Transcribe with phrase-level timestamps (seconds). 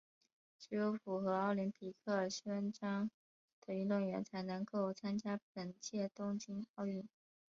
[0.57, 3.11] 只有符合奥林匹克宪章
[3.67, 7.07] 的运动员才能够参加本届东京奥运。